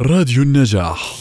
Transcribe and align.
راديو 0.00 0.42
النجاح. 0.42 1.14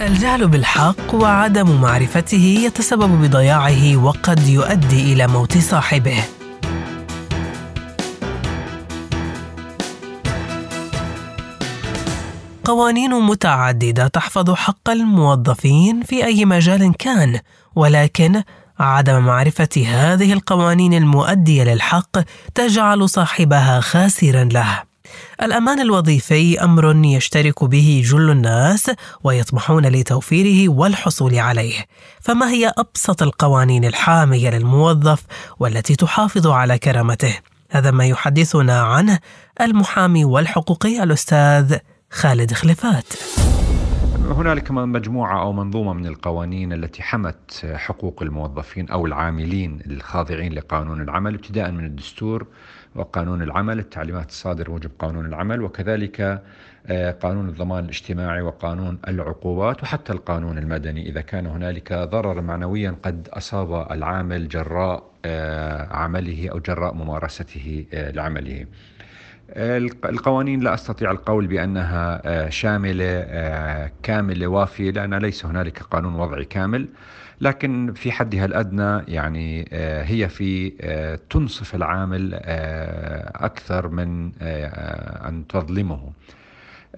الجهل 0.00 0.48
بالحق 0.48 1.14
وعدم 1.14 1.80
معرفته 1.80 2.62
يتسبب 2.66 3.22
بضياعه 3.22 3.96
وقد 3.96 4.48
يؤدي 4.48 5.12
إلى 5.12 5.26
موت 5.26 5.58
صاحبه. 5.58 6.24
قوانين 12.64 13.10
متعددة 13.10 14.06
تحفظ 14.06 14.50
حق 14.50 14.90
الموظفين 14.90 16.02
في 16.02 16.24
أي 16.24 16.44
مجال 16.44 16.96
كان 16.96 17.40
ولكن 17.74 18.42
عدم 18.78 19.24
معرفة 19.24 19.86
هذه 19.86 20.32
القوانين 20.32 20.94
المؤدية 20.94 21.64
للحق 21.64 22.18
تجعل 22.54 23.08
صاحبها 23.08 23.80
خاسرا 23.80 24.44
له. 24.44 24.93
الأمان 25.42 25.80
الوظيفي 25.80 26.64
أمر 26.64 27.04
يشترك 27.04 27.64
به 27.64 28.02
جل 28.04 28.30
الناس 28.30 28.90
ويطمحون 29.24 29.86
لتوفيره 29.86 30.68
والحصول 30.68 31.38
عليه. 31.38 31.86
فما 32.20 32.50
هي 32.50 32.72
أبسط 32.78 33.22
القوانين 33.22 33.84
الحامية 33.84 34.50
للموظف 34.50 35.22
والتي 35.58 35.96
تحافظ 35.96 36.46
على 36.46 36.78
كرامته؟ 36.78 37.38
هذا 37.70 37.90
ما 37.90 38.06
يحدثنا 38.06 38.80
عنه 38.80 39.18
المحامي 39.60 40.24
والحقوقي 40.24 41.02
الأستاذ 41.02 41.76
خالد 42.10 42.52
خلفات. 42.52 43.04
هنالك 44.32 44.70
مجموعة 44.70 45.42
أو 45.42 45.52
منظومة 45.52 45.92
من 45.92 46.06
القوانين 46.06 46.72
التي 46.72 47.02
حمت 47.02 47.66
حقوق 47.74 48.22
الموظفين 48.22 48.88
أو 48.88 49.06
العاملين 49.06 49.80
الخاضعين 49.86 50.52
لقانون 50.52 51.00
العمل 51.00 51.34
ابتداء 51.34 51.70
من 51.70 51.84
الدستور 51.84 52.46
وقانون 52.94 53.42
العمل 53.42 53.78
التعليمات 53.78 54.28
الصادرة 54.28 54.70
موجب 54.70 54.90
قانون 54.98 55.26
العمل 55.26 55.62
وكذلك 55.62 56.42
آه، 56.86 57.10
قانون 57.10 57.48
الضمان 57.48 57.84
الاجتماعي 57.84 58.42
وقانون 58.42 58.98
العقوبات 59.08 59.82
وحتى 59.82 60.12
القانون 60.12 60.58
المدني. 60.58 61.08
إذا 61.08 61.20
كان 61.20 61.46
هنالك 61.46 61.92
ضرر 61.92 62.40
معنويا 62.40 62.96
قد 63.02 63.28
أصاب 63.32 63.92
العامل 63.92 64.48
جراء 64.48 65.10
آه، 65.24 65.96
عمله 65.96 66.48
أو 66.52 66.58
جراء 66.58 66.94
ممارسته 66.94 67.86
آه، 67.94 68.10
لعمله. 68.10 68.66
القوانين 69.50 70.60
لا 70.60 70.74
أستطيع 70.74 71.10
القول 71.10 71.46
بأنها 71.46 72.22
آه، 72.24 72.48
شاملة 72.48 73.04
آه، 73.08 73.92
كاملة 74.02 74.46
وافية 74.46 74.90
لأن 74.90 75.14
ليس 75.14 75.46
هنالك 75.46 75.82
قانون 75.82 76.14
وضعي 76.14 76.44
كامل 76.44 76.88
لكن 77.40 77.92
في 77.92 78.12
حدها 78.12 78.44
الأدنى 78.44 79.02
يعني 79.14 79.68
آه، 79.72 80.02
هي 80.02 80.28
في 80.28 80.70
تنصف 81.30 81.74
العامل 81.74 82.34
أكثر 83.34 83.88
من 83.88 84.32
أن 85.28 85.46
تظلمه. 85.48 86.12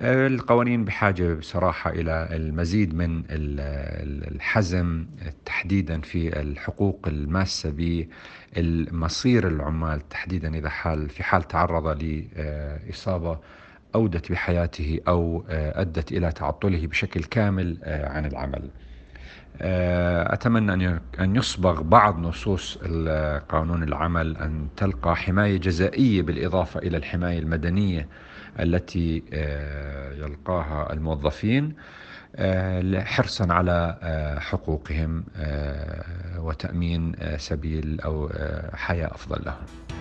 القوانين 0.03 0.85
بحاجة 0.85 1.35
بصراحة 1.35 1.91
إلى 1.91 2.29
المزيد 2.33 2.95
من 2.95 3.23
الحزم 3.31 5.07
تحديدا 5.45 6.01
في 6.01 6.41
الحقوق 6.41 7.05
الماسة 7.07 7.71
بالمصير 8.57 9.49
العمال 9.49 10.09
تحديدا 10.09 10.55
إذا 10.55 10.69
حال 10.69 11.09
في 11.09 11.23
حال 11.23 11.43
تعرض 11.43 12.03
لإصابة 12.03 13.39
أودت 13.95 14.33
بحياته 14.33 15.01
أو 15.09 15.45
أدت 15.51 16.13
إلى 16.13 16.33
تعطله 16.33 16.87
بشكل 16.87 17.25
كامل 17.25 17.79
عن 17.85 18.27
العمل. 18.27 18.71
أتمنى 19.61 21.01
أن 21.21 21.37
يصبغ 21.37 21.83
بعض 21.83 22.19
نصوص 22.19 22.79
قانون 23.49 23.83
العمل 23.83 24.37
أن 24.37 24.69
تلقى 24.77 25.17
حماية 25.17 25.57
جزائية 25.57 26.23
بالإضافة 26.23 26.81
إلى 26.81 26.97
الحماية 26.97 27.39
المدنية 27.39 28.09
التي 28.61 29.23
آه، 29.33 30.12
يلقاها 30.12 30.93
الموظفين 30.93 31.75
آه، 32.37 33.01
حرصا 33.01 33.53
على 33.53 33.99
آه، 34.03 34.39
حقوقهم 34.39 35.25
وتأمين 36.38 37.12
سبيل 37.37 38.00
أو 38.00 38.31
حياة 38.75 39.06
أفضل 39.06 39.43
لهم. 39.47 39.96